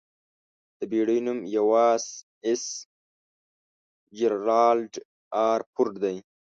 [0.77, 2.63] د بېړۍ نوم 'یواېساېس
[4.17, 4.93] جېرالډ
[5.47, 6.17] ار فورډ' دی.